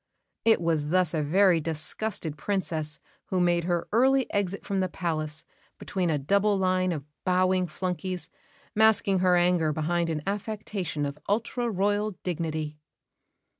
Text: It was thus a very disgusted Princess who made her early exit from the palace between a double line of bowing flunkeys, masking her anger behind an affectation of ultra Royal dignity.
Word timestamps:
It 0.45 0.59
was 0.59 0.89
thus 0.89 1.13
a 1.13 1.21
very 1.21 1.59
disgusted 1.59 2.35
Princess 2.35 2.99
who 3.25 3.39
made 3.39 3.65
her 3.65 3.87
early 3.91 4.25
exit 4.33 4.65
from 4.65 4.79
the 4.79 4.89
palace 4.89 5.45
between 5.77 6.09
a 6.09 6.17
double 6.17 6.57
line 6.57 6.91
of 6.91 7.05
bowing 7.23 7.67
flunkeys, 7.67 8.27
masking 8.73 9.19
her 9.19 9.35
anger 9.35 9.71
behind 9.71 10.09
an 10.09 10.23
affectation 10.25 11.05
of 11.05 11.19
ultra 11.29 11.69
Royal 11.69 12.15
dignity. 12.23 12.79